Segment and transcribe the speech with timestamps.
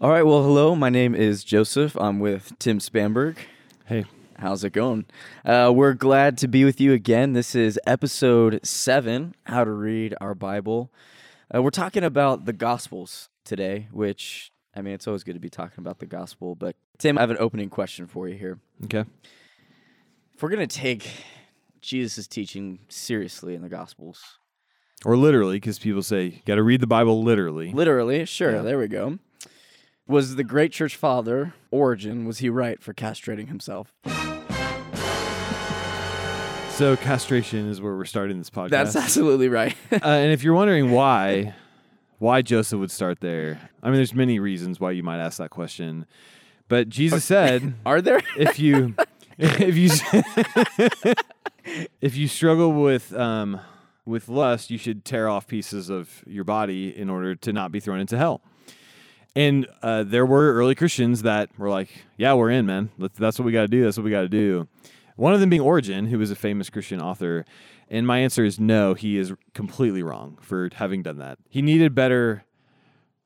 [0.00, 0.22] All right.
[0.22, 0.74] Well, hello.
[0.74, 1.96] My name is Joseph.
[1.96, 3.36] I'm with Tim Spanberg.
[3.86, 4.04] Hey.
[4.38, 5.04] How's it going?
[5.44, 7.34] Uh, we're glad to be with you again.
[7.34, 10.90] This is episode seven How to Read Our Bible.
[11.54, 15.50] Uh, we're talking about the Gospels today, which, I mean, it's always good to be
[15.50, 16.54] talking about the Gospel.
[16.54, 18.58] But, Tim, I have an opening question for you here.
[18.84, 19.04] Okay.
[20.34, 21.06] If we're going to take
[21.82, 24.22] Jesus' teaching seriously in the Gospels,
[25.04, 27.72] Or literally, because people say you got to read the Bible literally.
[27.74, 28.62] literally, sure, Yeah.
[28.62, 29.18] there we go.
[30.10, 33.94] Was the great church father, Origen, was he right for castrating himself?
[36.70, 38.70] So castration is where we're starting this podcast.
[38.70, 39.76] That's absolutely right.
[39.92, 41.54] uh, and if you're wondering why,
[42.18, 45.50] why Joseph would start there, I mean, there's many reasons why you might ask that
[45.50, 46.06] question.
[46.66, 48.20] But Jesus said, Are there?
[48.36, 48.96] if you,
[49.38, 49.90] if you,
[52.00, 53.60] if you struggle with um,
[54.04, 57.78] with lust, you should tear off pieces of your body in order to not be
[57.78, 58.40] thrown into hell.
[59.36, 62.90] And uh, there were early Christians that were like, "Yeah, we're in, man.
[62.98, 63.84] That's what we got to do.
[63.84, 64.68] That's what we got to do."
[65.16, 67.44] One of them being Origen, who was a famous Christian author.
[67.92, 68.94] And my answer is no.
[68.94, 71.38] He is completely wrong for having done that.
[71.48, 72.44] He needed better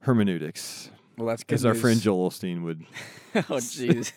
[0.05, 2.85] hermeneutics, Well, that's good as our friend Joel Osteen would.
[3.35, 4.13] oh, jeez.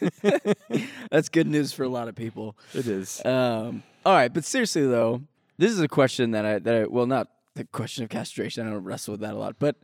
[1.12, 2.58] that's good news for a lot of people.
[2.74, 3.24] It is.
[3.26, 5.22] Um, all right, but seriously though,
[5.58, 8.68] this is a question that I that I well not the question of castration.
[8.68, 9.76] I don't wrestle with that a lot, but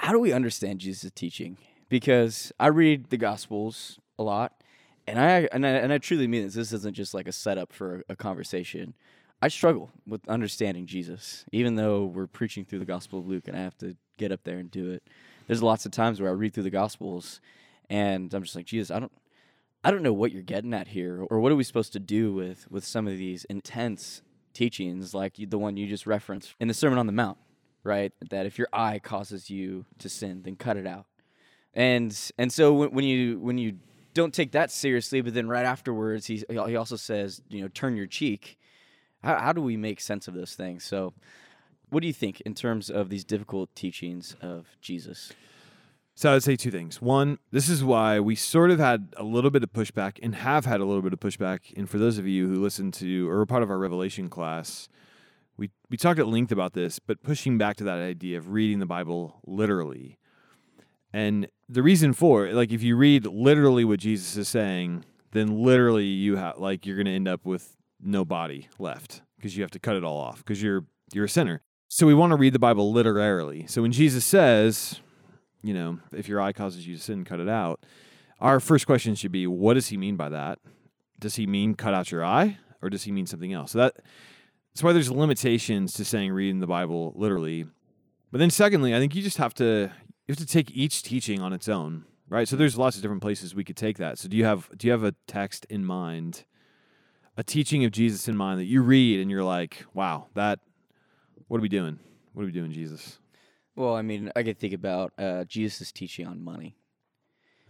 [0.00, 1.56] how do we understand Jesus' teaching?
[1.88, 4.52] Because I read the Gospels a lot,
[5.06, 6.54] and I and I and I truly mean this.
[6.54, 8.94] This isn't just like a setup for a, conversation.
[9.42, 13.56] I struggle with understanding Jesus, even though we're preaching through the Gospel of Luke, and
[13.56, 15.02] I have to get up there and do it.
[15.46, 17.40] There's lots of times where I read through the Gospels,
[17.90, 19.12] and I'm just like, Jesus, I don't.
[19.86, 22.32] I don't know what you're getting at here, or what are we supposed to do
[22.32, 24.22] with with some of these intense
[24.54, 27.36] teachings, like the one you just referenced in the Sermon on the Mount,
[27.84, 28.12] right?
[28.30, 31.06] That if your eye causes you to sin, then cut it out.
[31.72, 33.78] And and so when, when you when you
[34.14, 37.96] don't take that seriously, but then right afterwards, he he also says, you know, turn
[37.96, 38.58] your cheek.
[39.22, 40.84] How, how do we make sense of those things?
[40.84, 41.14] So,
[41.90, 45.32] what do you think in terms of these difficult teachings of Jesus?
[46.16, 47.02] So I would say two things.
[47.02, 50.64] One, this is why we sort of had a little bit of pushback and have
[50.64, 51.76] had a little bit of pushback.
[51.76, 54.88] And for those of you who listen to or are part of our Revelation class,
[55.56, 58.78] we, we talked at length about this, but pushing back to that idea of reading
[58.78, 60.18] the Bible literally.
[61.12, 65.62] And the reason for it, like if you read literally what Jesus is saying, then
[65.62, 69.62] literally you have like you're going to end up with no body left because you
[69.62, 71.62] have to cut it all off because you're you're a sinner.
[71.88, 73.66] So we want to read the Bible literally.
[73.68, 75.00] So when Jesus says,
[75.62, 77.84] you know, if your eye causes you to sin, cut it out.
[78.40, 80.58] Our first question should be, what does he mean by that?
[81.20, 83.70] Does he mean cut out your eye, or does he mean something else?
[83.72, 83.96] So that
[84.74, 87.66] that's why there's limitations to saying reading the Bible literally.
[88.32, 89.90] But then, secondly, I think you just have to
[90.26, 92.48] you have to take each teaching on its own, right?
[92.48, 94.18] So there's lots of different places we could take that.
[94.18, 96.44] So do you have do you have a text in mind,
[97.36, 100.58] a teaching of Jesus in mind that you read and you're like, wow, that
[101.46, 101.98] what are we doing?
[102.32, 103.18] What are we doing, Jesus?
[103.76, 106.76] Well, I mean, I could think about uh, Jesus' teaching on money.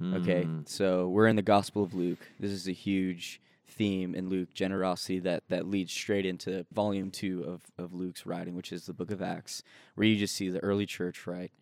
[0.03, 0.61] Okay, Hmm.
[0.67, 2.19] so we're in the Gospel of Luke.
[2.41, 3.41] This is a huge
[3.77, 8.55] theme in Luke, generosity that that leads straight into volume two of, of Luke's writing,
[8.55, 9.62] which is the book of Acts,
[9.95, 11.53] where you just see the early church, right,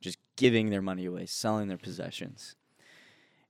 [0.00, 2.56] just giving their money away, selling their possessions.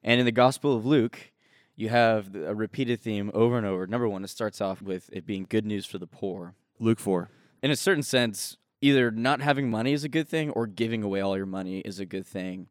[0.03, 1.33] And in the Gospel of Luke,
[1.77, 3.87] you have a repeated theme over and over.
[3.87, 6.55] Number one, it starts off with it being good news for the poor.
[6.81, 7.31] Luke four.
[7.63, 11.21] in a certain sense, either not having money is a good thing or giving away
[11.21, 12.69] all your money is a good thing.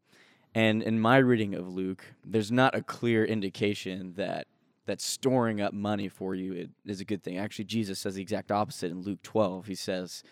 [0.54, 4.46] And in my reading of Luke, there's not a clear indication that
[4.88, 7.38] that storing up money for you is a good thing.
[7.38, 9.66] Actually, Jesus says the exact opposite in Luke 12.
[9.66, 10.22] He says,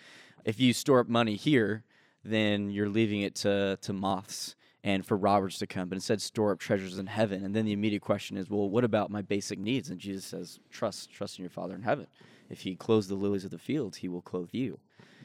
[0.44, 1.84] if you store up money here,
[2.25, 6.53] then you're leaving it to, to moths and for robbers to come, but instead store
[6.53, 7.45] up treasures in heaven.
[7.45, 9.91] And then the immediate question is, well, what about my basic needs?
[9.91, 12.06] And Jesus says, trust, trust in your Father in heaven.
[12.49, 14.78] If he clothes the lilies of the field, he will clothe you.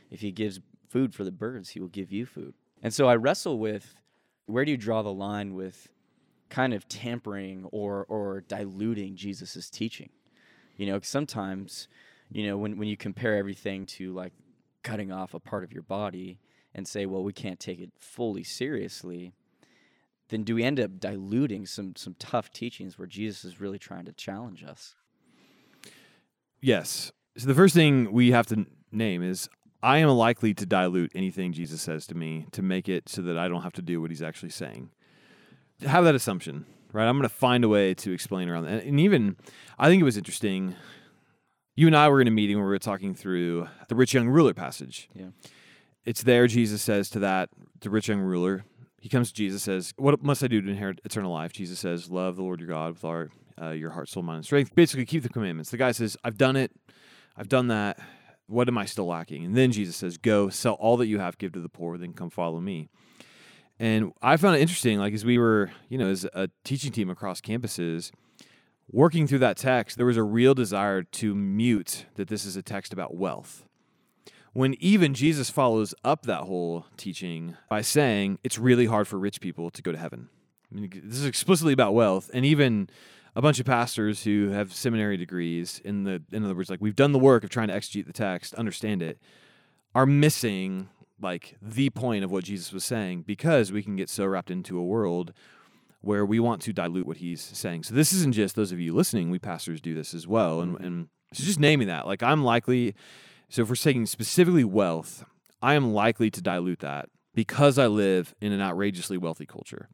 [0.09, 0.59] If he gives
[0.89, 2.53] food for the birds, he will give you food.
[2.83, 3.95] And so I wrestle with
[4.47, 5.89] where do you draw the line with
[6.51, 10.09] kind of tampering or or diluting Jesus' teaching?
[10.77, 11.87] You know, sometimes,
[12.31, 14.33] you know, when, when you compare everything to like
[14.83, 16.39] cutting off a part of your body
[16.75, 19.33] and say, well, we can't take it fully seriously,
[20.29, 24.05] then do we end up diluting some some tough teachings where Jesus is really trying
[24.05, 24.95] to challenge us?
[26.61, 27.11] Yes.
[27.37, 29.49] So the first thing we have to name is
[29.83, 33.37] I am likely to dilute anything Jesus says to me to make it so that
[33.37, 34.91] I don't have to do what he's actually saying.
[35.81, 37.07] Have that assumption, right?
[37.07, 38.83] I'm going to find a way to explain around that.
[38.83, 39.35] And even,
[39.79, 40.75] I think it was interesting.
[41.75, 44.27] You and I were in a meeting where we were talking through the rich young
[44.27, 45.09] ruler passage.
[45.13, 45.27] Yeah.
[46.05, 47.49] It's there, Jesus says to that,
[47.79, 48.65] the rich young ruler,
[48.99, 52.11] he comes to Jesus, says, "What must I do to inherit eternal life?" Jesus says,
[52.11, 53.25] "Love the Lord your God with all
[53.59, 55.71] uh, your heart, soul, mind, and strength." Basically, keep the commandments.
[55.71, 56.71] The guy says, "I've done it.
[57.35, 57.99] I've done that.
[58.45, 61.39] What am I still lacking?" And then Jesus says, "Go, sell all that you have,
[61.39, 62.89] give to the poor, then come follow me."
[63.81, 67.09] And I found it interesting, like as we were, you know, as a teaching team
[67.09, 68.11] across campuses,
[68.91, 72.61] working through that text, there was a real desire to mute that this is a
[72.61, 73.65] text about wealth.
[74.53, 79.41] When even Jesus follows up that whole teaching by saying it's really hard for rich
[79.41, 80.29] people to go to heaven.
[80.71, 82.87] I mean, this is explicitly about wealth, and even
[83.35, 86.95] a bunch of pastors who have seminary degrees, in the in other words, like we've
[86.95, 89.17] done the work of trying to exegete the text, understand it,
[89.95, 90.89] are missing
[91.21, 94.77] like the point of what Jesus was saying because we can get so wrapped into
[94.77, 95.33] a world
[96.01, 97.83] where we want to dilute what he's saying.
[97.83, 100.61] So this isn't just those of you listening, we pastors do this as well.
[100.61, 102.07] And and so just naming that.
[102.07, 102.95] Like I'm likely
[103.49, 105.23] so if we're taking specifically wealth,
[105.61, 109.89] I am likely to dilute that because I live in an outrageously wealthy culture.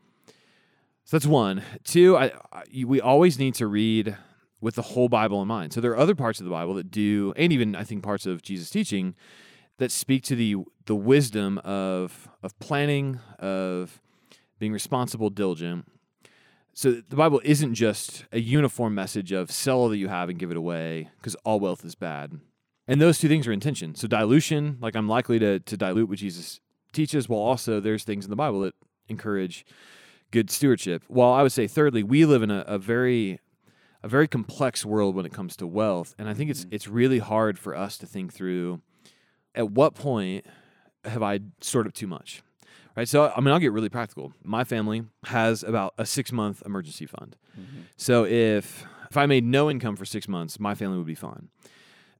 [1.03, 1.63] So that's one.
[1.83, 4.17] Two, I, I we always need to read
[4.59, 5.73] with the whole Bible in mind.
[5.73, 8.25] So there are other parts of the Bible that do, and even I think parts
[8.25, 9.15] of Jesus' teaching
[9.77, 14.01] that speak to the the wisdom of of planning, of
[14.59, 15.85] being responsible, diligent.
[16.73, 20.37] So the Bible isn't just a uniform message of sell all that you have and
[20.37, 22.39] give it away because all wealth is bad.
[22.87, 23.95] And those two things are intention.
[23.95, 26.59] So dilution, like I'm likely to to dilute what Jesus
[26.93, 28.75] teaches, while also there's things in the Bible that
[29.07, 29.65] encourage
[30.31, 31.03] good stewardship.
[31.07, 33.39] While I would say thirdly, we live in a, a very
[34.03, 36.15] a very complex world when it comes to wealth.
[36.17, 36.75] And I think it's mm-hmm.
[36.75, 38.81] it's really hard for us to think through
[39.57, 40.45] at what point
[41.03, 42.41] have I stored up too much?
[42.95, 43.07] Right.
[43.07, 44.33] So, I mean, I'll get really practical.
[44.43, 47.35] My family has about a six month emergency fund.
[47.59, 47.81] Mm-hmm.
[47.95, 51.49] So, if if I made no income for six months, my family would be fine.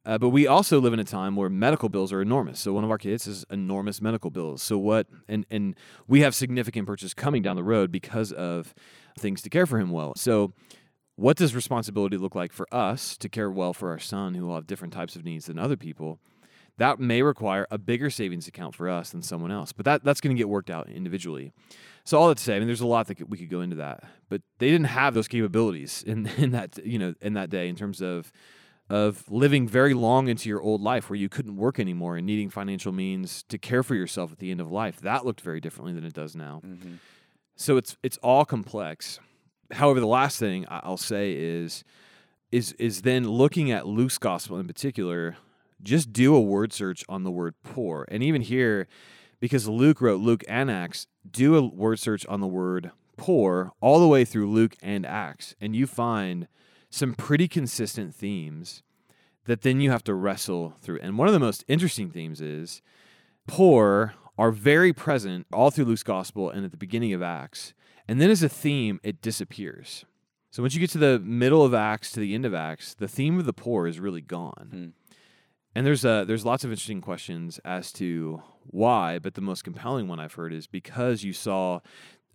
[0.06, 2.62] Uh, but we also live in a time where medical bills are enormous.
[2.62, 4.64] So one of our kids has enormous medical bills.
[4.64, 5.08] So what?
[5.28, 5.76] And and
[6.08, 8.74] we have significant purchase coming down the road because of
[9.20, 10.14] things to care for him well.
[10.16, 10.54] So
[11.18, 14.56] what does responsibility look like for us to care well for our son who will
[14.56, 16.20] have different types of needs than other people?
[16.78, 19.74] That may require a bigger savings account for us than someone else.
[19.74, 21.52] But that, that's going to get worked out individually.
[22.04, 23.76] So all that to say, I mean, there's a lot that we could go into
[23.78, 27.68] that, but they didn't have those capabilities in, in that you know in that day
[27.68, 28.32] in terms of
[28.90, 32.50] of living very long into your old life where you couldn't work anymore and needing
[32.50, 35.02] financial means to care for yourself at the end of life.
[35.02, 36.62] That looked very differently than it does now.
[36.66, 36.94] Mm-hmm.
[37.58, 39.20] So it's it's all complex.
[39.72, 41.84] However, the last thing I'll say is
[42.52, 45.36] is is then looking at Luke's gospel in particular
[45.82, 48.06] just do a word search on the word poor.
[48.10, 48.88] And even here,
[49.40, 54.00] because Luke wrote Luke and Acts, do a word search on the word poor all
[54.00, 56.48] the way through Luke and Acts, and you find
[56.90, 58.84] some pretty consistent themes
[59.46, 61.00] that then you have to wrestle through.
[61.02, 62.82] And one of the most interesting themes is
[63.48, 67.74] poor are very present all through Luke's gospel and at the beginning of Acts.
[68.08, 70.06] And then as a theme, it disappears.
[70.52, 73.08] So once you get to the middle of Acts to the end of Acts, the
[73.08, 74.68] theme of the poor is really gone.
[74.72, 75.17] Hmm.
[75.78, 80.08] And there's uh, there's lots of interesting questions as to why, but the most compelling
[80.08, 81.82] one I've heard is because you saw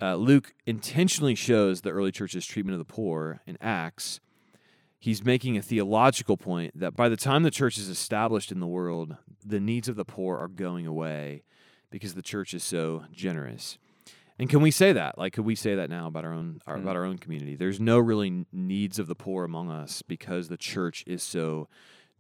[0.01, 4.21] uh, Luke intentionally shows the early church's treatment of the poor in Acts.
[4.97, 8.67] He's making a theological point that by the time the church is established in the
[8.69, 11.43] world, the needs of the poor are going away
[11.91, 13.77] because the church is so generous.
[14.39, 15.19] And can we say that?
[15.19, 16.83] Like, could we say that now about our own our, mm.
[16.83, 17.57] about our own community?
[17.57, 21.67] There's no really needs of the poor among us because the church is so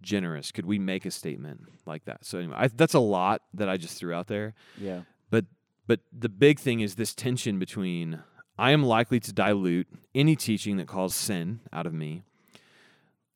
[0.02, 0.52] generous?
[0.52, 2.24] Could we make a statement like that?
[2.24, 4.54] So anyway, I, that's a lot that I just threw out there.
[4.78, 5.02] Yeah.
[5.30, 5.46] But
[5.86, 8.20] but the big thing is this tension between
[8.58, 12.22] I am likely to dilute any teaching that calls sin out of me.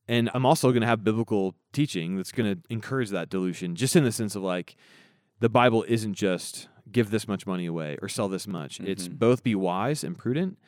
[0.08, 3.96] And I'm also going to have biblical teaching that's going to encourage that dilution, just
[3.96, 4.76] in the sense of like
[5.40, 8.78] the Bible isn't just give this much money away or sell this much.
[8.78, 8.90] Mm-hmm.
[8.90, 10.58] It's both be wise and prudent,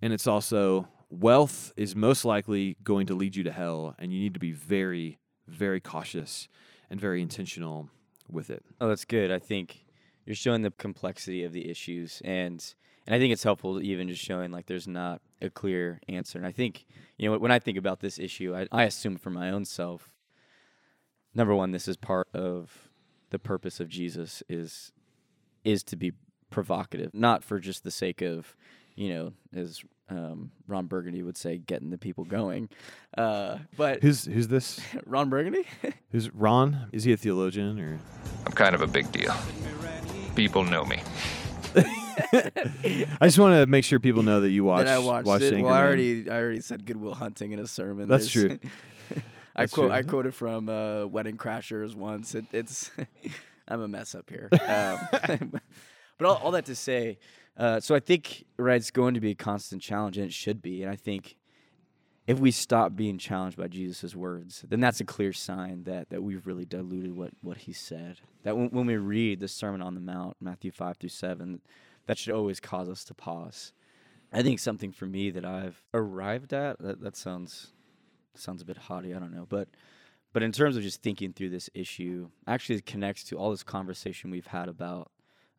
[0.00, 4.20] and it's also wealth is most likely going to lead you to hell, and you
[4.20, 6.48] need to be very very cautious
[6.90, 7.88] and very intentional
[8.30, 8.64] with it.
[8.80, 9.30] Oh, that's good.
[9.30, 9.84] I think
[10.24, 12.74] you're showing the complexity of the issues and
[13.06, 16.36] and I think it's helpful even just showing like there's not a clear answer.
[16.36, 16.84] And I think,
[17.16, 20.12] you know, when I think about this issue, I, I assume for my own self,
[21.34, 22.90] number one, this is part of
[23.30, 24.92] the purpose of Jesus is
[25.64, 26.12] is to be
[26.50, 28.54] provocative, not for just the sake of,
[28.94, 32.68] you know, as um, Ron Burgundy would say, getting the people going.
[33.16, 34.80] Uh, but who's who's this?
[35.06, 35.66] Ron Burgundy.
[36.12, 36.88] who's Ron?
[36.92, 37.98] Is he a theologian or?
[38.46, 39.34] I'm kind of a big deal.
[40.34, 41.02] People know me.
[42.32, 44.86] I just want to make sure people know that you watch.
[44.86, 45.62] That I watched, watched it.
[45.62, 48.08] Well, I already, I already said Good Will Hunting in a sermon.
[48.08, 48.70] That's There's, true.
[49.56, 49.96] I That's quote, true.
[49.96, 52.34] I quoted from uh, Wedding Crashers once.
[52.34, 52.90] It, it's,
[53.66, 54.48] I'm a mess up here.
[54.52, 55.60] Um,
[56.18, 57.18] but all, all that to say,
[57.58, 60.62] Uh, so I think right, it's going to be a constant challenge, and it should
[60.62, 60.82] be.
[60.82, 61.36] And I think
[62.28, 66.22] if we stop being challenged by Jesus' words, then that's a clear sign that that
[66.22, 68.20] we've really diluted what what he said.
[68.44, 71.60] That when, when we read the Sermon on the Mount, Matthew five through seven,
[72.06, 73.72] that should always cause us to pause.
[74.32, 77.72] I think something for me that I've arrived at that that sounds
[78.34, 79.14] sounds a bit haughty.
[79.14, 79.68] I don't know, but
[80.32, 83.64] but in terms of just thinking through this issue, actually it connects to all this
[83.64, 85.10] conversation we've had about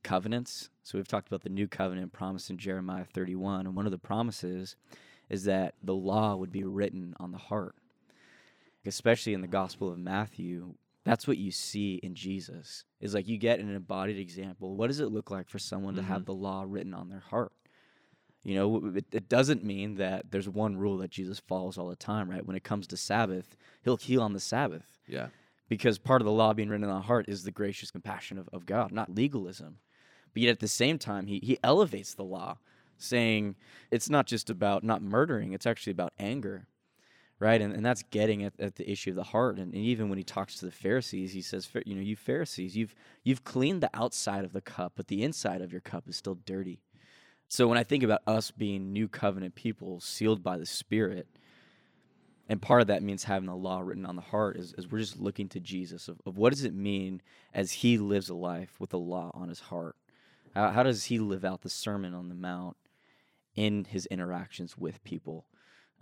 [0.03, 0.70] covenants.
[0.84, 3.98] So we've talked about the new covenant promised in Jeremiah 31, and one of the
[3.98, 4.75] promises
[5.29, 7.75] is that the law would be written on the heart.
[8.86, 10.74] Especially in the Gospel of Matthew,
[11.06, 12.86] that's what you see in Jesus.
[13.01, 14.75] Is like you get an embodied example.
[14.75, 16.25] What does it look like for someone to have mm-hmm.
[16.25, 17.51] the law written on their heart?
[18.44, 21.96] You know, it, it doesn't mean that there's one rule that Jesus follows all the
[21.96, 22.46] time, right?
[22.46, 25.27] When it comes to Sabbath, he'll heal on the Sabbath Yeah.
[25.68, 28.48] because part of the law being written on the heart is the gracious compassion of,
[28.53, 29.79] of God, not legalism.
[30.34, 32.58] But yet at the same time, he, he elevates the law,
[32.98, 33.56] saying
[33.92, 36.68] it's not just about not murdering, it's actually about anger,
[37.40, 37.62] right?
[37.62, 39.58] And, and that's getting at, at the issue of the heart.
[39.58, 42.76] And, and even when he talks to the Pharisees, he says, you know, you Pharisees,
[42.76, 42.94] you've,
[43.24, 46.38] you've cleaned the outside of the cup, but the inside of your cup is still
[46.46, 46.82] dirty.
[47.48, 51.28] So when I think about us being new covenant people sealed by the Spirit,
[52.48, 55.00] and part of that means having the law written on the heart is, is we're
[55.00, 57.22] just looking to Jesus of, of what does it mean
[57.54, 59.96] as he lives a life with the law on his heart?
[60.56, 62.77] How, how does he live out the Sermon on the Mount
[63.56, 65.46] in his interactions with people?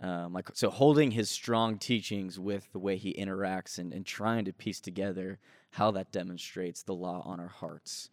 [0.00, 4.44] Um, like so, holding his strong teachings with the way he interacts and, and trying
[4.44, 5.40] to piece together
[5.72, 8.10] how that demonstrates the law on our hearts.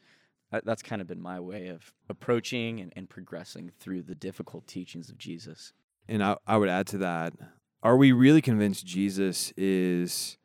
[0.51, 4.65] That, that's kind of been my way of approaching and, and progressing through the difficult
[4.67, 5.73] teachings of Jesus.
[6.07, 7.33] And I, I would add to that
[7.83, 10.37] are we really convinced Jesus is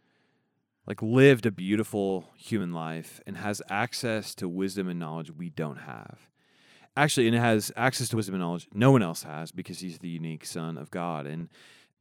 [0.87, 5.79] like lived a beautiful human life and has access to wisdom and knowledge we don't
[5.79, 6.29] have?
[6.97, 9.99] Actually, and it has access to wisdom and knowledge no one else has because he's
[9.99, 11.27] the unique son of God.
[11.27, 11.49] And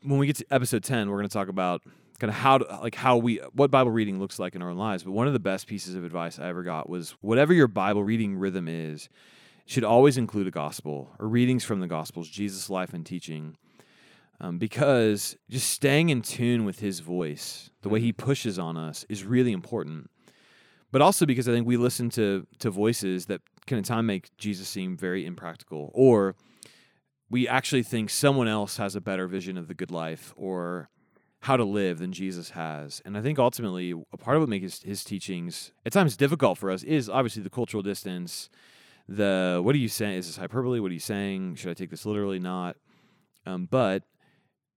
[0.01, 1.81] when we get to episode 10, we're going to talk about
[2.19, 4.77] kind of how to, like how we what Bible reading looks like in our own
[4.77, 5.03] lives.
[5.03, 8.03] But one of the best pieces of advice I ever got was whatever your Bible
[8.03, 9.09] reading rhythm is,
[9.65, 13.55] should always include a gospel or readings from the gospels, Jesus' life and teaching
[14.41, 19.05] um, because just staying in tune with his voice, the way he pushes on us,
[19.09, 20.09] is really important.
[20.91, 24.35] But also because I think we listen to to voices that can at time make
[24.37, 26.35] Jesus seem very impractical, or
[27.29, 30.89] we actually think someone else has a better vision of the good life or
[31.41, 33.01] how to live than Jesus has.
[33.05, 36.57] And I think ultimately a part of what makes his, his teachings at times difficult
[36.57, 38.49] for us is obviously the cultural distance.
[39.07, 40.17] The what are you saying?
[40.17, 40.79] Is this hyperbole?
[40.79, 41.55] What are you saying?
[41.55, 42.39] Should I take this literally?
[42.39, 42.77] Not.
[43.45, 44.03] Um, but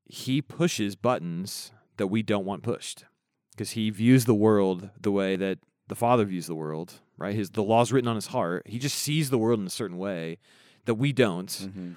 [0.05, 3.05] he pushes buttons that we don't want pushed
[3.53, 7.35] because he views the world the way that the father views the world right?
[7.35, 8.65] His the law's written on his heart.
[8.67, 10.39] He just sees the world in a certain way
[10.87, 11.47] that we don't.
[11.49, 11.93] Mm-hmm.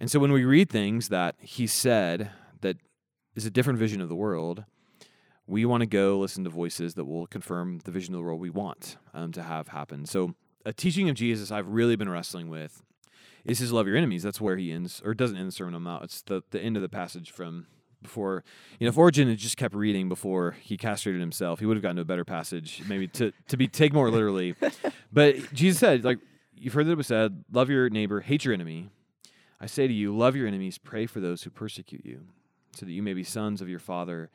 [0.00, 2.30] and so when we read things that he said
[2.62, 2.78] that
[3.34, 4.64] is a different vision of the world
[5.46, 8.40] we want to go listen to voices that will confirm the vision of the world
[8.40, 10.06] we want um, to have happen.
[10.06, 10.34] So
[10.64, 12.82] a teaching of jesus i've really been wrestling with
[13.44, 14.22] is his love your enemies.
[14.22, 16.04] That's where he ends, or doesn't end the Sermon on the Mount.
[16.04, 17.66] It's the, the end of the passage from
[18.02, 18.44] before.
[18.78, 21.82] You know, if Origen had just kept reading before he castrated himself, he would have
[21.82, 24.54] gotten to a better passage, maybe to, to be take more literally.
[25.12, 26.18] but Jesus said, like,
[26.56, 28.90] you've heard that it was said, love your neighbor, hate your enemy.
[29.60, 32.22] I say to you, love your enemies, pray for those who persecute you,
[32.74, 34.30] so that you may be sons of your Father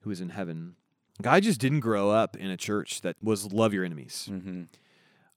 [0.00, 0.76] who is in heaven.
[1.24, 4.28] I just didn't grow up in a church that was love your enemies.
[4.30, 4.64] Mm-hmm.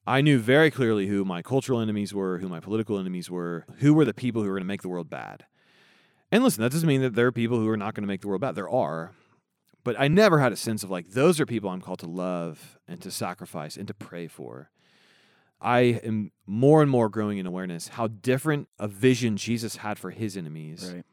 [0.06, 3.94] I knew very clearly who my cultural enemies were, who my political enemies were, who
[3.94, 5.44] were the people who were going to make the world bad.
[6.32, 8.22] And listen, that doesn't mean that there are people who are not going to make
[8.22, 8.54] the world bad.
[8.54, 9.12] There are.
[9.84, 12.78] But I never had a sense of like, those are people I'm called to love
[12.88, 14.70] and to sacrifice and to pray for.
[15.60, 20.10] I am more and more growing in awareness how different a vision Jesus had for
[20.10, 21.04] his enemies Right.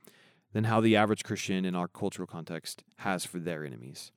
[0.53, 4.12] than how the average Christian in our cultural context has for their enemies.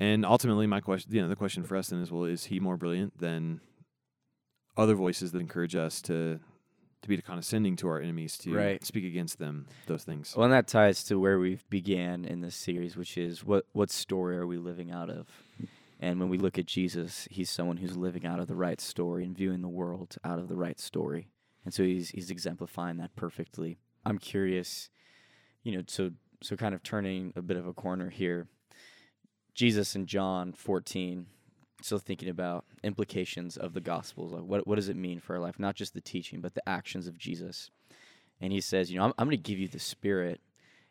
[0.00, 2.58] And ultimately, my question, you know, the question for us then is, well, is he
[2.60, 3.60] more brilliant than
[4.76, 6.40] other voices that encourage us to
[7.02, 8.84] to be condescending to our enemies, to Right.
[8.84, 10.34] speak against them, those things?
[10.36, 13.90] Well, and that ties to where we began in this series, which is what what
[13.90, 15.26] story are we living out of?
[15.98, 19.24] And when we look at Jesus, he's someone who's living out of the right story
[19.24, 21.28] and viewing the world out of the right story.
[21.64, 23.78] And so he's he's exemplifying that perfectly.
[24.04, 24.88] I'm curious,
[25.62, 28.48] you know, so so kind of turning a bit of a corner here.
[29.54, 31.26] Jesus in John 14,
[31.82, 34.32] still thinking about implications of the gospels.
[34.32, 35.58] Like what what does it mean for our life?
[35.58, 37.70] Not just the teaching, but the actions of Jesus.
[38.40, 40.40] And he says, you know, I'm, I'm going to give you the Spirit,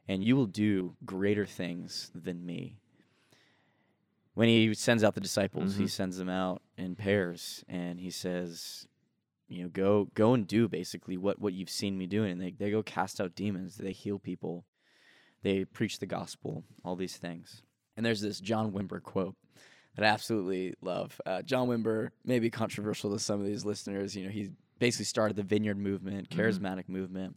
[0.07, 2.77] and you will do greater things than me.
[4.33, 5.89] When he sends out the disciples, he Mhm.
[5.89, 8.87] sends them out in pairs, and he says,
[9.49, 12.31] you know, go go and do basically what what you've seen me doing.
[12.31, 14.63] And they they go cast out demons, they heal people,
[15.41, 17.63] they preach the gospel, all these things.
[18.01, 19.35] And there's this John Wimber quote
[19.95, 21.21] that I absolutely love.
[21.23, 24.15] Uh, John Wimber may be controversial to some of these listeners.
[24.15, 27.35] You know, he basically started the Vineyard movement, charismatic movement,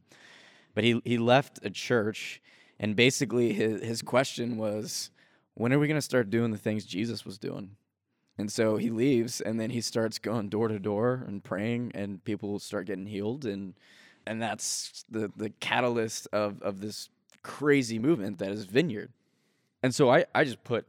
[0.74, 2.40] but he he left a church,
[2.80, 5.10] and basically his his question was,
[5.52, 7.76] when are we going to start doing the things Jesus was doing?
[8.38, 12.24] And so he leaves, and then he starts going door to door and praying, and
[12.24, 13.74] people start getting healed, and
[14.26, 17.10] and that's the the catalyst of of this
[17.42, 19.12] crazy movement that is Vineyard.
[19.84, 20.86] And so I I just put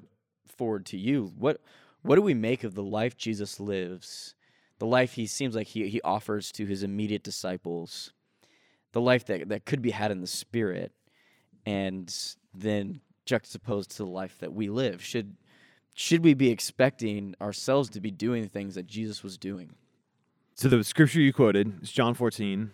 [0.47, 1.59] forward to you what
[2.01, 4.35] what do we make of the life Jesus lives,
[4.79, 8.13] the life he seems like he he offers to his immediate disciples,
[8.93, 10.93] the life that that could be had in the spirit,
[11.65, 12.15] and
[12.53, 15.03] then juxtaposed to the life that we live.
[15.03, 15.35] Should
[15.93, 19.71] should we be expecting ourselves to be doing things that Jesus was doing?
[20.53, 22.71] So the scripture you quoted is John 14.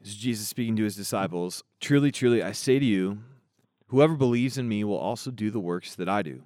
[0.00, 1.64] This is Jesus speaking to his disciples.
[1.80, 3.18] Truly, truly, I say to you,
[3.86, 6.44] whoever believes in me will also do the works that I do.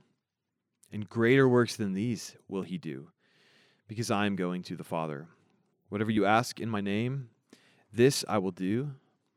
[0.90, 3.10] And greater works than these will he do,
[3.86, 5.28] because I am going to the Father.
[5.90, 7.28] Whatever you ask in my name,
[7.92, 8.92] this I will do,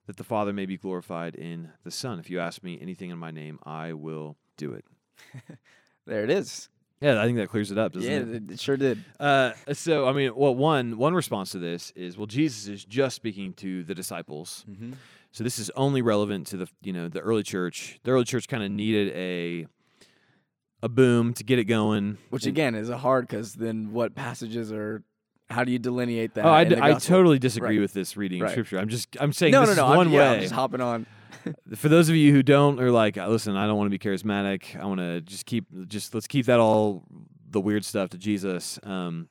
[0.08, 2.20] that the Father may be glorified in the Son.
[2.20, 4.86] If you ask me anything in my name, I will do it.
[6.06, 6.70] There it is.
[7.00, 8.44] Yeah, I think that clears it up, doesn't yeah, it?
[8.44, 9.04] it, it sure did.
[9.20, 13.16] Uh, so I mean, well, one one response to this is, well, Jesus is just
[13.16, 14.66] speaking to the disciples.
[14.70, 14.94] Mm-hmm.
[15.32, 18.00] So this is only relevant to the you know the early church.
[18.04, 19.68] The early church kind of needed a
[20.84, 22.18] a boom to get it going.
[22.30, 25.04] Which And- again is a hard because then what passages are?
[25.50, 26.46] How do you delineate that?
[26.46, 27.82] oh, I, d- I totally disagree Right.
[27.82, 28.52] with this reading of Right.
[28.52, 28.80] scripture.
[28.80, 29.98] I'm just I'm saying No, this no, no.
[29.98, 30.42] one I'm, yeah, I'm way.
[30.42, 31.06] just hopping on.
[31.76, 34.80] For those of you who don't are like, listen, I don't want to be charismatic.
[34.80, 37.04] I want to just keep just let's keep that all
[37.50, 38.80] the weird stuff to Jesus.
[38.84, 39.28] Um,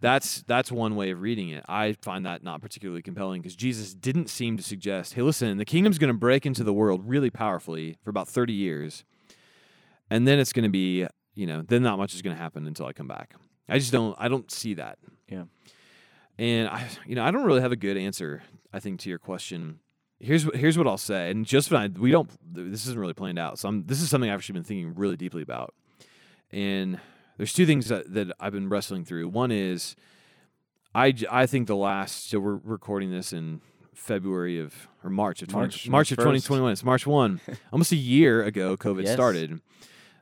[0.00, 1.64] that's that's one way of reading it.
[1.68, 5.64] I find that not particularly compelling because Jesus didn't seem to suggest, hey, listen, the
[5.64, 9.04] kingdom's going to break into the world really powerfully for about 30 years,
[10.08, 12.66] and then it's going to be, you know, then not much is going to happen
[12.66, 13.34] until I come back.
[13.68, 14.98] I just don't I don't see that.
[15.28, 15.44] Yeah.
[16.38, 18.42] And I, you know, I don't really have a good answer.
[18.72, 19.80] I think to your question.
[20.18, 21.30] Here's what here's what I'll say.
[21.30, 23.58] And just when I, we don't, this isn't really planned out.
[23.58, 25.74] So I'm, this is something I've actually been thinking really deeply about.
[26.50, 26.98] And
[27.40, 29.26] there's two things that, that I've been wrestling through.
[29.28, 29.96] One is,
[30.94, 32.28] I, I think the last.
[32.28, 33.62] So we're recording this in
[33.94, 36.42] February of or March of 20, March, March, of March 1st.
[36.42, 36.72] 2021.
[36.72, 37.40] It's March one,
[37.72, 38.76] almost a year ago.
[38.76, 39.14] COVID Yes.
[39.14, 39.58] started.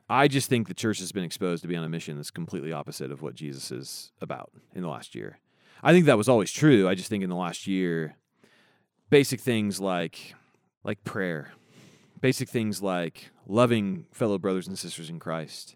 [0.09, 2.71] I just think the church has been exposed to be on a mission that's completely
[2.71, 5.39] opposite of what Jesus is about in the last year.
[5.83, 6.87] I think that was always true.
[6.87, 8.15] I just think in the last year,
[9.09, 10.35] basic things like
[10.85, 11.51] like prayer,
[12.21, 15.75] basic things like loving fellow brothers and sisters in Christ,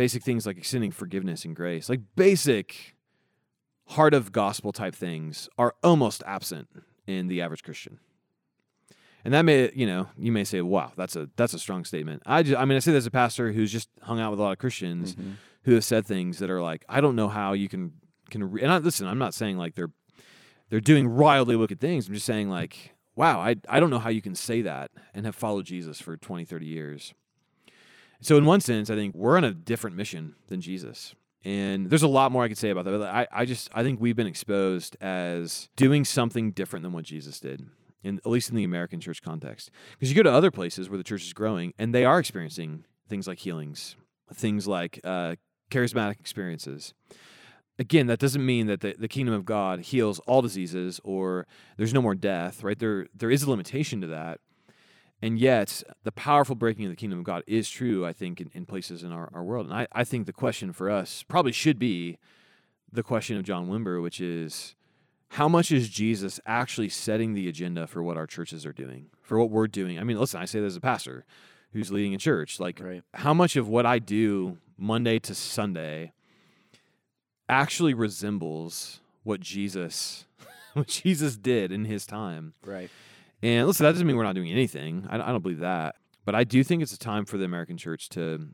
[0.00, 2.96] basic things like extending forgiveness and grace, like basic
[3.88, 6.68] heart of gospel type things are almost absent
[7.06, 7.98] in the average Christian.
[9.26, 12.22] And that may, you know, you may say, "Wow, that's a that's a strong statement."
[12.24, 14.40] I just, I mean, I say that as a pastor who's just hung out with
[14.40, 15.34] a lot of Christians Mhm.
[15.64, 17.92] who have said things that are like, I don't know how you can
[18.30, 18.50] can.
[18.50, 18.62] Re-.
[18.62, 19.92] And I, listen, I'm not saying like they're
[20.70, 22.08] they're doing wildly wicked things.
[22.08, 25.26] I'm just saying like, wow, I I don't know how you can say that and
[25.26, 27.12] have followed Jesus for 20, 30 years.
[28.20, 31.14] So in one sense, I think we're on a different mission than Jesus.
[31.44, 32.98] And there's a lot more I could say about that.
[32.98, 37.04] But I, I just I think we've been exposed as doing something different than what
[37.04, 37.66] Jesus did.
[38.02, 39.70] In, at least in the American church context.
[39.92, 42.84] Because you go to other places where the church is growing and they are experiencing
[43.10, 43.94] things like healings,
[44.32, 45.34] things like uh,
[45.70, 46.94] charismatic experiences.
[47.78, 51.92] Again, that doesn't mean that the, the kingdom of God heals all diseases or there's
[51.92, 52.78] no more death, right?
[52.78, 54.40] There there is a limitation to that.
[55.22, 58.50] And yet, the powerful breaking of the kingdom of God is true, I think, in,
[58.54, 59.66] in places in our, our world.
[59.66, 62.18] And I, I think the question for us probably should be
[62.90, 64.74] the question of John Wimber, which is
[65.34, 69.38] how much is Jesus actually setting the agenda for what our churches are doing, for
[69.38, 69.98] what we're doing?
[69.98, 71.24] I mean, listen, I say this as a pastor
[71.72, 72.58] who's leading a church.
[72.58, 73.02] Like, Right.
[73.14, 76.12] how much of what I do Monday to Sunday
[77.48, 80.24] actually resembles what Jesus
[80.72, 82.54] what Jesus did in his time?
[82.64, 82.90] Right.
[83.42, 85.06] And listen, that doesn't mean we're not doing anything.
[85.08, 88.08] I, don't believe that, but I do think it's a time for the American church
[88.10, 88.48] to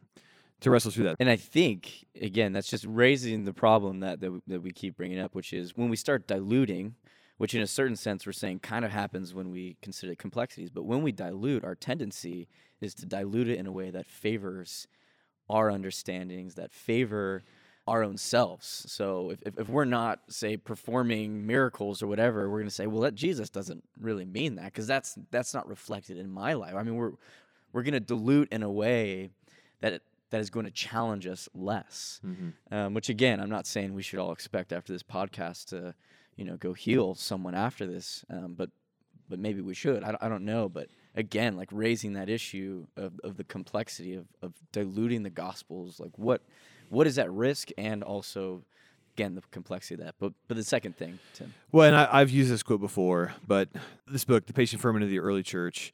[0.59, 1.16] to wrestle through that.
[1.20, 5.18] And I think again, that's just raising the problem that that that we keep bringing
[5.18, 6.94] up, which is when we start diluting,
[7.37, 10.85] which in a certain sense we're saying kind of happens when we consider complexities, but
[10.85, 12.49] when we dilute, our tendency
[12.81, 14.87] is to dilute it in a way that favors
[15.49, 17.42] our understandings, that favor
[17.87, 18.85] our own selves.
[18.88, 22.87] So if, if, if we're not, say, performing miracles or whatever, we're going to say,
[22.87, 26.75] well, that Jesus doesn't really mean that because that's that's not reflected in my life.
[26.75, 27.12] I mean, we're
[27.72, 29.31] we're going to dilute in a way
[29.81, 32.20] that it, that is going to challenge us less.
[32.27, 32.53] Mhm.
[32.72, 35.94] Um, which again, I'm not saying we should all expect after this podcast to,
[36.37, 38.25] you know, go heal someone after this.
[38.29, 38.70] Um, but
[39.29, 40.03] but maybe we should.
[40.05, 40.68] I, don't- I don't know.
[40.68, 45.99] But again, like raising that issue of, of the complexity of, of diluting the gospels,
[46.01, 46.42] like what
[46.90, 48.62] what is at risk, and also
[49.14, 50.14] again the complexity of that.
[50.18, 51.55] But but the second thing, Tim.
[51.72, 53.68] Well, and I, I've used this quote before, but
[54.07, 55.92] this book, The Patient Ferment of the Early Church,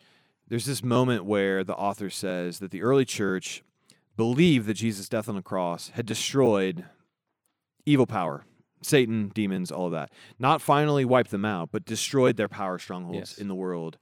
[0.49, 3.63] there's this moment where the author says that the early church
[4.17, 6.85] believed that Jesus' death on the cross had destroyed
[7.87, 8.45] evil power,
[8.83, 10.11] Satan, demons, all of that.
[10.39, 13.39] Not finally wiped them out, but destroyed their power strongholds Yes.
[13.39, 13.99] in the world.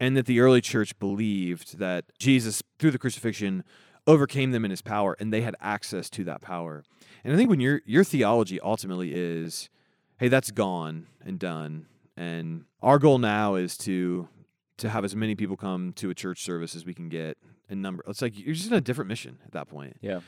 [0.00, 3.62] And that the early church believed that Jesus, through the crucifixion,
[4.06, 6.84] overcame them in his power, and they had access to that power.
[7.22, 9.70] And I think when your your theology ultimately is,
[10.18, 11.86] hey, that's gone and done,
[12.16, 14.28] and our goal now is to
[14.76, 17.38] to have as many people come to a church service as we can get
[17.68, 18.04] in number.
[18.08, 19.96] It's like you're just in a different mission at that point.
[20.00, 20.20] Yeah.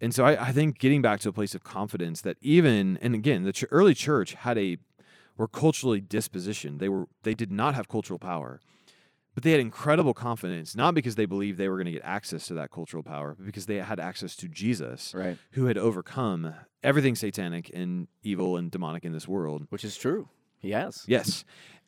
[0.00, 3.14] And so I, I think getting back to a place of confidence that even and
[3.14, 4.78] again the ch- early church had a
[5.36, 6.78] were culturally dispositioned.
[6.78, 8.60] They were they did not have cultural power,
[9.36, 12.46] but they had incredible confidence not because they believed they were going to get access
[12.46, 15.36] to that cultural power, but because they had access to Jesus, Right.
[15.52, 19.66] who had overcome everything satanic and evil and demonic in this world.
[19.68, 20.30] Which is true.
[20.58, 21.04] He has.
[21.06, 21.44] Yes,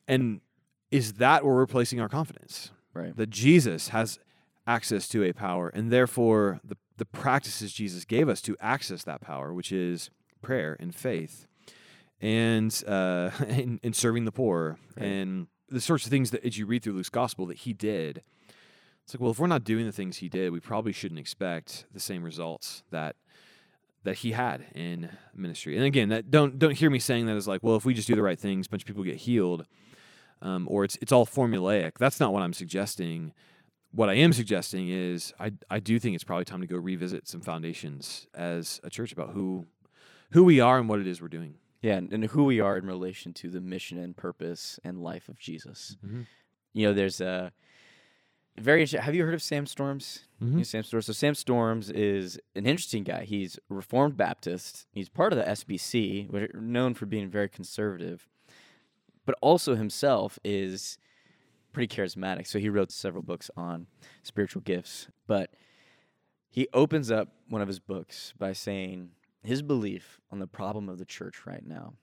[0.06, 0.42] and
[0.90, 2.70] is that where we're placing our confidence?
[2.94, 3.16] Right.
[3.16, 4.18] that Jesus has
[4.66, 9.20] access to a power, and therefore the, the practices Jesus gave us to access that
[9.22, 10.11] power, which is
[10.42, 11.46] prayer and faith,
[12.20, 15.06] and uh, and, and serving the poor, Right.
[15.06, 18.22] and the sorts of things that as you read through Luke's gospel that he did.
[19.04, 21.87] It's like, well, if we're not doing the things he did, we probably shouldn't expect
[21.92, 23.16] the same results that
[24.04, 25.76] that he had in ministry.
[25.76, 28.07] And again, that don't don't hear me saying that as like, well, if we just
[28.07, 29.66] do the right things, a bunch of people get healed
[30.42, 31.98] um, or it's it's all formulaic.
[31.98, 33.33] That's not what I'm suggesting.
[33.92, 37.26] What I am suggesting is I I do think it's probably time to go revisit
[37.26, 39.66] some foundations as a church about who
[40.33, 41.54] who we are and what it is we're doing.
[41.80, 45.28] Yeah, and, and who we are in relation to the mission and purpose and life
[45.28, 45.96] of Jesus.
[46.04, 46.26] Mhm.
[46.72, 47.52] You know, there's a
[48.56, 48.84] very.
[48.86, 50.24] Have you heard of Sam Storms?
[50.40, 51.06] You know Sam Storms.
[51.06, 53.24] So Sam Storms is an interesting guy.
[53.24, 54.86] He's Reformed Baptist.
[54.92, 58.28] He's part of the SBC, which are known for being very conservative,
[59.24, 60.98] but also himself is
[61.72, 62.46] pretty charismatic.
[62.48, 63.86] So he wrote several books on
[64.24, 65.50] spiritual gifts, but
[66.50, 69.10] he opens up one of his books by saying
[69.48, 71.94] his belief on the problem of the church right now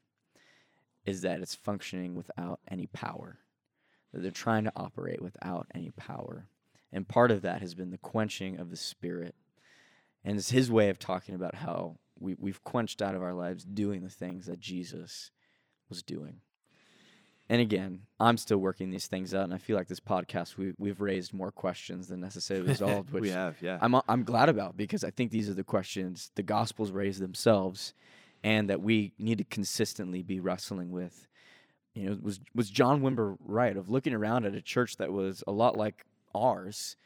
[1.05, 3.37] is that it's functioning without any power,
[4.11, 6.47] that they're trying to operate without any power.
[6.91, 9.35] And part of that has been the quenching of the spirit.
[10.23, 13.63] And it's his way of talking about how we, we've quenched out of our lives
[13.63, 15.29] doing the things that Jesus
[15.87, 16.37] was doing.
[17.47, 20.73] And again, I'm still working these things out, and I feel like this podcast we
[20.79, 23.11] we've raised more questions than necessarily resolved.
[23.11, 23.77] Which we have, yeah.
[23.81, 27.93] I'm I'm glad about because I think these are the questions the Gospels raise themselves,
[28.43, 31.27] and that we need to consistently be wrestling with.
[31.93, 35.43] You know, was was John Wimber right of looking around at a church that was
[35.45, 36.03] a lot like
[36.33, 36.97] ours,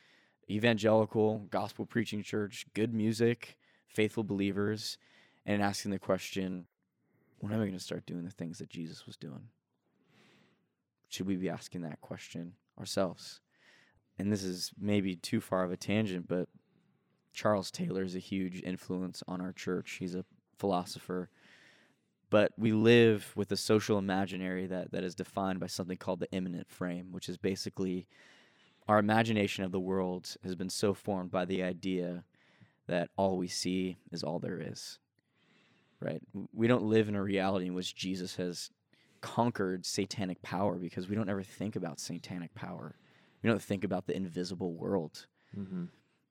[0.50, 4.98] evangelical, gospel preaching church, good music, faithful believers,
[5.46, 6.66] and asking the question,
[7.40, 9.50] when am I going to start doing the things that Jesus was doing?
[11.10, 13.42] Should we be asking that question ourselves?
[14.18, 16.48] And this is maybe too far of a tangent, but
[17.34, 19.98] Charles Taylor is a huge influence on our church.
[20.00, 20.26] He's a
[20.58, 21.30] philosopher.
[22.30, 26.32] But we live with a social imaginary that, that is defined by something called the
[26.32, 28.08] immanent frame, which is basically
[28.88, 32.24] our imagination of the world has been so formed by the idea
[32.88, 35.00] that all we see is all there is.
[36.00, 36.22] Right?
[36.54, 38.70] We don't live in a reality in which Jesus has
[39.22, 42.96] conquered satanic power because we don't ever think about satanic power.
[43.44, 45.28] We don't think about the invisible world.
[45.58, 45.86] mm-hmm.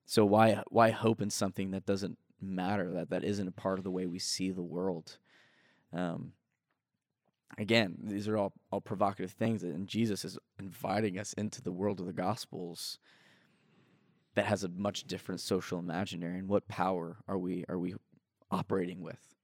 [0.07, 3.85] So why why hope in something that doesn't matter that that isn't a part of
[3.85, 5.19] the way we see the world?
[5.93, 6.33] Um,
[7.59, 12.01] again, these are all all provocative things, and Jesus is inviting us into the world
[12.01, 12.99] of the Gospels
[14.35, 16.39] that has a much different social imaginary.
[16.39, 17.95] And what power are we are we
[18.51, 19.35] operating with?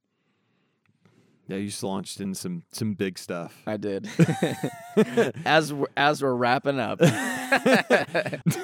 [1.46, 3.54] Yeah, you just launched in some some big stuff.
[3.66, 4.08] I did.
[5.44, 7.00] as we're, as we're wrapping up,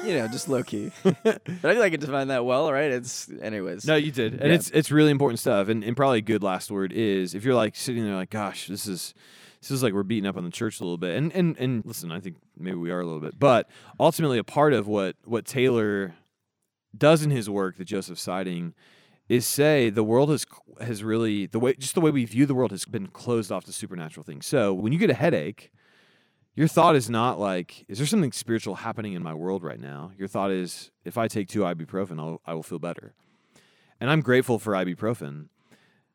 [0.04, 0.90] you know, just low key.
[1.02, 2.90] but I feel like I define that well, right?
[2.90, 3.84] It's anyways.
[3.86, 4.54] No, you did, and Yeah.
[4.54, 5.68] it's it's really important stuff.
[5.68, 8.68] And and probably a good last word is if you're like sitting there like, gosh,
[8.68, 9.12] this is
[9.60, 11.16] this is like we're beating up on the church a little bit.
[11.16, 14.44] And and and listen, I think maybe we are a little bit, but ultimately a
[14.44, 16.14] part of what what Taylor
[16.96, 18.74] does in his work that Joseph's citing
[19.30, 20.44] is say the world has
[20.80, 23.64] has really the way just the way we view the world has been closed off
[23.64, 24.44] to supernatural things.
[24.44, 25.70] So when you get a headache,
[26.56, 30.10] your thought is not like, is there something spiritual happening in my world right now?
[30.18, 33.14] Your thought is, if I take two ibuprofen, I'll, I will feel better.
[34.00, 35.46] And I'm grateful for ibuprofen.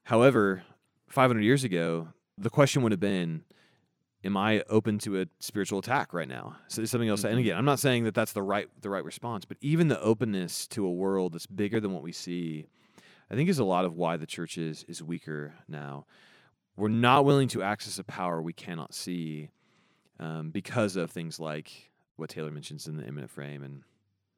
[0.03, 0.63] However,
[1.07, 3.43] 500 years ago, the question would have been,
[4.25, 6.57] am I open to a spiritual attack right now?
[6.67, 7.23] So there's something else.
[7.23, 7.39] And Mhm.
[7.39, 10.67] again, I'm not saying that that's the right the right response, but even the openness
[10.69, 12.67] to a world that's bigger than what we see,
[13.29, 16.05] I think is a lot of why the church is is weaker now.
[16.77, 19.49] We're not willing to access a power we cannot see
[20.19, 23.83] um, because of things like what Taylor mentions in the immanent frame, and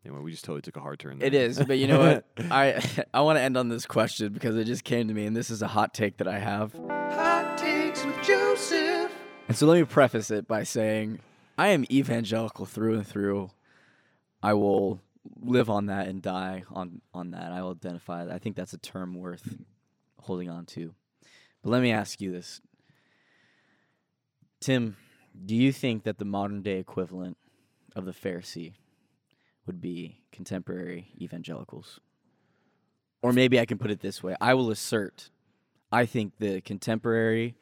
[0.05, 1.19] anyway, we just totally took a hard turn.
[1.21, 1.45] It there.
[1.45, 2.25] is, but you know what?
[2.51, 2.81] I
[3.13, 5.49] I want to end on this question because it just came to me, and this
[5.49, 6.73] is a hot take that I have.
[6.73, 9.11] Hot takes with Joseph.
[9.47, 11.19] And so let me preface it by saying
[11.57, 13.49] I am evangelical through and through.
[14.43, 15.01] I will
[15.41, 17.51] live on that and die on on that.
[17.51, 18.25] I will identify.
[18.33, 19.57] I think that's a term worth
[20.19, 20.93] holding on to.
[21.61, 22.61] But let me ask you this.
[24.59, 24.97] Tim,
[25.45, 27.37] do you think that the modern day equivalent
[27.95, 28.73] of the Pharisee
[29.65, 31.99] would be contemporary evangelicals?
[33.21, 34.35] Or maybe I can put it this way.
[34.39, 35.29] I will assert
[35.91, 37.55] I think the contemporary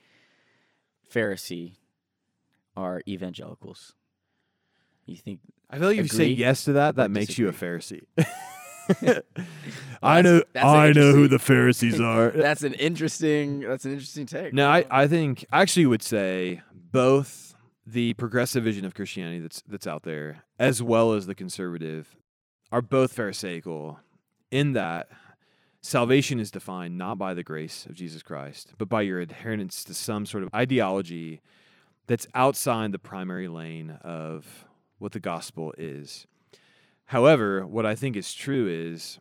[1.11, 1.75] Pharisee
[2.75, 3.93] are evangelicals.
[5.05, 7.47] You think I feel like if you say Agree yes to that, that makes you
[7.47, 7.51] a?
[7.51, 8.03] Pharisee.
[10.03, 10.43] I know.
[10.53, 12.29] that's I know who the Pharisees are.
[12.29, 14.53] that's an interesting that's an interesting take.
[14.53, 19.63] no, I, I think I actually would say both the progressive vision of Christianity that's
[19.67, 22.15] that's out there, as well as the conservative,
[22.71, 23.99] are both Pharisaical
[24.51, 25.09] in that
[25.81, 29.93] salvation is defined not by the grace of Jesus Christ, but by your adherence to
[29.93, 31.41] some sort of ideology
[32.07, 36.27] that's outside the primary lane of what the gospel is.
[37.05, 39.19] However, what I think is true is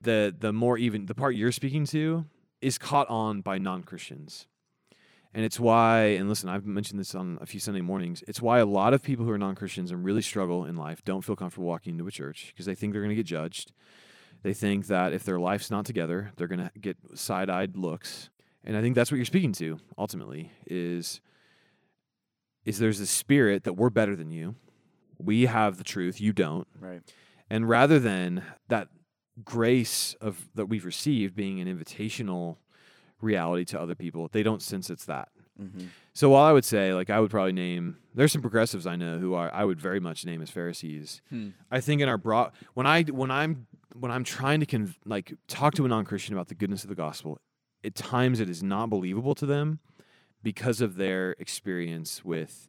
[0.00, 2.24] the the more even the part you're speaking to
[2.60, 4.46] is caught on by non-Christians.
[5.32, 8.24] And it's why, and listen, I've mentioned this on a few Sunday mornings.
[8.26, 11.04] It's why a lot of people who are non Christians and really struggle in life
[11.04, 13.72] don't feel comfortable walking into a church because they think they're going to get judged.
[14.42, 18.30] They think that if their life's not together, they're going to get side eyed looks.
[18.64, 21.20] And I think that's what you're speaking to ultimately is,
[22.64, 24.56] is there's this spirit that we're better than you.
[25.24, 26.66] We have the truth, you don't.
[26.80, 27.02] Right.
[27.48, 28.88] And rather than that
[29.44, 32.56] grace of that we've received being an invitational
[33.20, 35.28] reality to other people, they don't sense it's that.
[35.58, 38.96] hmm So while I would say, like, I would probably name, there's some progressives I
[38.96, 41.22] know who are, I would very much name as Pharisees.
[41.30, 41.50] Hmm.
[41.70, 43.66] I think in our broad, when I, when I'm,
[43.98, 46.94] when I'm trying to con- like talk to a non-Christian about the goodness of the
[46.94, 47.38] gospel,
[47.84, 49.80] at times it is not believable to them
[50.42, 52.68] because of their experience with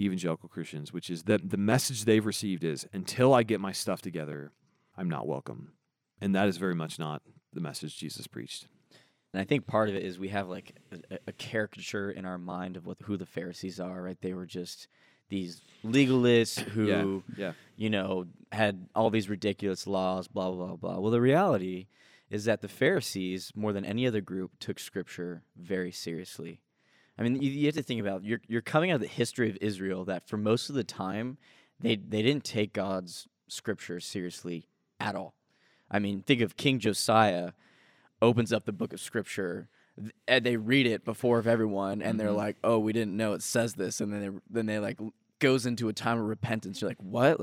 [0.00, 4.02] evangelical Christians, which is that the message they've received is until I get my stuff
[4.02, 4.52] together,
[4.96, 5.72] I'm not welcome.
[6.20, 8.66] And that is very much not the message Jesus preached.
[9.32, 10.74] And I think part of it is we have like
[11.10, 14.20] a, a caricature in our mind of what who the Pharisees are, right?
[14.20, 14.88] They were just
[15.28, 17.52] these legalists who, yeah.
[17.76, 20.98] you know, had all these ridiculous laws, blah blah blah blah.
[20.98, 21.86] Well, the reality
[22.28, 26.60] is that the Pharisees, more than any other group, took Scripture very seriously.
[27.20, 29.50] I mean, you, you have to think about you're you're coming out of the history
[29.50, 31.36] of Israel that for most of the time
[31.78, 34.66] they they didn't take God's Scripture seriously
[34.98, 35.34] at all.
[35.90, 37.52] I mean, think of King Josiah
[38.22, 39.68] opens up the book of scripture
[40.28, 42.36] and they read it before of everyone and they're Mhm.
[42.36, 44.98] like oh we didn't know it says this and then they then they like
[45.38, 47.40] goes into a time of repentance you're like what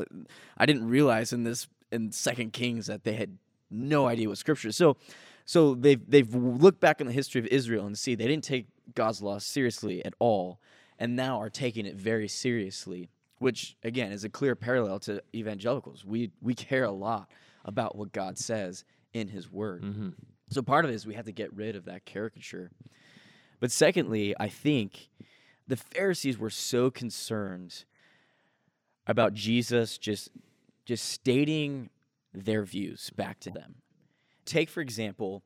[0.58, 3.38] i didn't realize in this in second kings that they had
[3.72, 4.98] no idea what scripture is so
[5.46, 8.68] so they've they've looked back on the history of israel and see they didn't take
[8.96, 10.60] god's law seriously at all
[11.00, 16.04] and now are taking it very seriously which again is a clear parallel to evangelicals
[16.06, 17.30] we we care a lot
[17.66, 20.10] about what god says in his word Mm-hmm.
[20.50, 22.72] so part of it is we have to get rid of that caricature.
[23.60, 25.10] But secondly, I think
[25.68, 27.86] the Pharisees were so concerned
[29.08, 30.30] about Jesus just
[30.86, 31.90] just stating
[32.34, 33.76] their views back to them.
[34.46, 35.44] Take for example,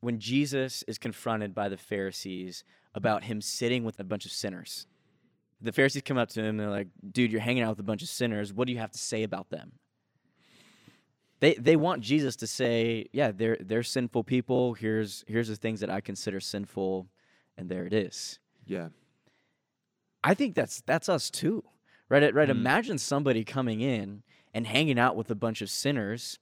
[0.00, 4.86] when Jesus is confronted by the Pharisees about him sitting with a bunch of sinners.
[5.60, 7.84] The Pharisees come up to him and they're like, "Dude, you're hanging out with a
[7.84, 8.52] bunch of sinners.
[8.52, 9.72] What do you have to say about them?"
[11.40, 14.74] They they want Jesus to say, "Yeah, they're they're sinful people.
[14.74, 17.08] Here's here's the things that I consider sinful,
[17.56, 18.88] and there it is." Yeah.
[20.22, 21.62] I think that's that's us too,
[22.08, 22.34] right?
[22.34, 22.48] Right.
[22.48, 22.52] Mm.
[22.52, 24.22] Imagine somebody coming in
[24.54, 26.38] and hanging out with a bunch of sinners.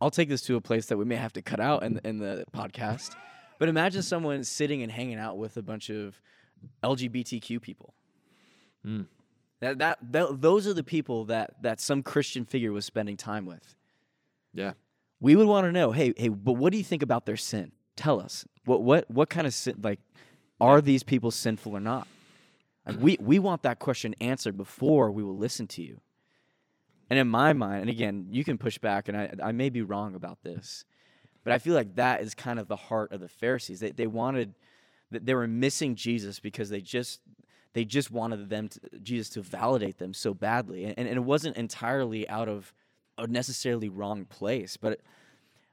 [0.00, 2.18] I'll take this to a place that we may have to cut out in in
[2.18, 3.14] the podcast,
[3.58, 6.20] but imagine someone sitting and hanging out with a bunch of
[6.82, 7.94] LGBTQ people.
[8.86, 9.06] Mm.
[9.60, 13.46] That, that that those are the people that that some Christian figure was spending time
[13.46, 13.74] with.
[14.52, 14.72] Yeah.
[15.20, 17.72] We would want to know, hey, hey, but what do you think about their sin?
[17.96, 18.44] Tell us.
[18.64, 20.00] What what what kind of sin like
[20.60, 22.06] are these people sinful or not?
[22.86, 26.00] Like we we want that question answered before we will listen to you.
[27.10, 29.82] And in my mind, and again, you can push back, and I I may be
[29.82, 30.84] wrong about this,
[31.44, 33.80] but I feel like that is kind of the heart of the Pharisees.
[33.80, 34.54] They they wanted
[35.10, 37.20] that they were missing Jesus because they just
[37.74, 41.56] they just wanted them to, Jesus to validate them so badly, and, and it wasn't
[41.56, 42.72] entirely out of
[43.18, 45.00] a necessarily wrong place, but.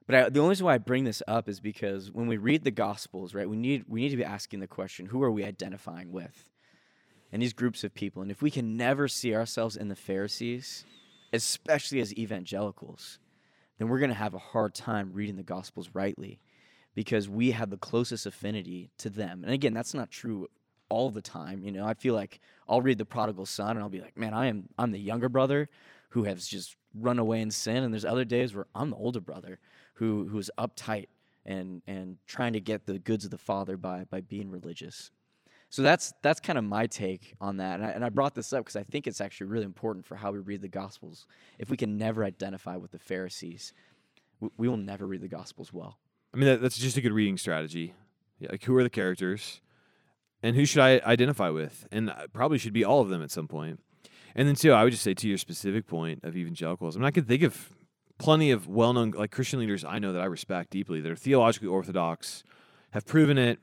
[0.08, 2.64] But I, the only reason why I bring this up is because when we read
[2.64, 5.46] the Gospels, right, we need we need to be asking the question: Who are we
[5.46, 6.50] identifying with?
[7.32, 10.86] And these groups of people, and if we can never see ourselves in the Pharisees,
[11.32, 13.20] especially as evangelicals,
[13.82, 16.40] then we're going to have a hard time reading the Gospels rightly,
[16.94, 19.44] because we have the closest affinity to them.
[19.44, 20.48] And again, that's not true
[20.88, 21.64] all the time.
[21.64, 24.36] You know, I feel like I'll read the Prodigal Son, and I'll be like, man,
[24.36, 25.68] I am I'm the younger brother
[26.10, 29.20] who has just run away in sin, and there's other days where I'm the older
[29.20, 29.58] brother
[29.96, 31.08] who who's uptight
[31.44, 35.10] and and trying to get the goods of the father by by being religious.
[35.72, 38.52] So that's that's kind of my take on that, and I, and I brought this
[38.52, 41.28] up because I think it's actually really important for how we read the Gospels.
[41.58, 43.72] If we can never identify with the Pharisees,
[44.42, 45.98] we, we will never read the Gospels well.
[46.34, 47.94] I mean, that, that's just a good reading strategy.
[48.38, 49.62] Yeah, like who are the characters,
[50.44, 53.32] and who should I identify with, and uh, probably should be all of them at
[53.32, 53.80] some point.
[54.36, 57.06] And then too, I would just say to your specific point of evangelicals, I mean,
[57.06, 57.70] I can think of
[58.18, 61.70] plenty of well-known like Christian leaders I know that I respect deeply that are theologically
[61.70, 62.44] orthodox,
[62.92, 63.60] have proven it,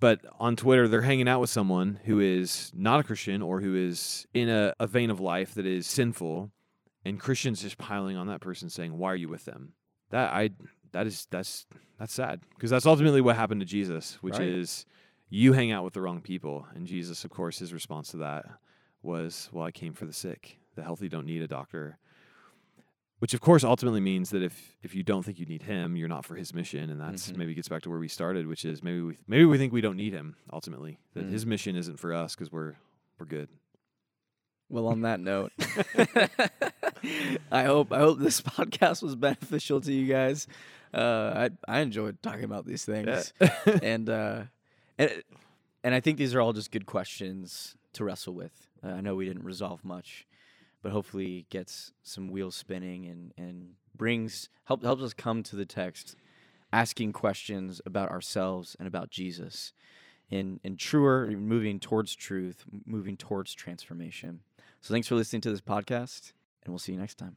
[0.00, 3.74] but on Twitter they're hanging out with someone who is not a Christian or who
[3.74, 6.50] is in a, a vein of life that is sinful,
[7.04, 9.72] and Christians just piling on that person saying, "Why are you with them?"
[10.10, 10.50] That I
[10.92, 11.66] that is that's
[11.98, 14.48] that's sad because that's ultimately what happened to Jesus, which Right.
[14.48, 14.86] is
[15.28, 18.46] you hang out with the wrong people, and Jesus, of course, his response to that
[19.02, 20.58] was, "Well, I came for the sick.
[20.74, 21.98] The healthy don't need a doctor."
[23.18, 26.06] Which of course ultimately means that if if you don't think you need him, you're
[26.08, 27.36] not for his mission, and that's Mhm.
[27.38, 29.80] maybe gets back to where we started, which is maybe we maybe we think we
[29.80, 30.98] don't need him ultimately.
[31.14, 31.30] That Mm.
[31.32, 32.74] his mission isn't for us because we're
[33.18, 33.48] we're good.
[34.68, 35.52] Well, on that note,
[37.50, 40.46] I hope I hope this podcast was beneficial to you guys.
[40.92, 43.32] Uh, I I enjoyed talking about these things,
[43.82, 44.44] and uh,
[44.98, 45.22] and
[45.82, 48.68] and I think these are all just good questions to wrestle with.
[48.84, 50.26] Uh, I know we didn't resolve much,
[50.86, 55.66] but hopefully gets some wheels spinning and and brings help helps us come to the
[55.66, 56.14] text,
[56.72, 59.72] asking questions about ourselves and about Jesus,
[60.30, 64.42] in in truer, moving towards truth, moving towards transformation.
[64.80, 67.36] So thanks for listening to this podcast, and we'll see you next time.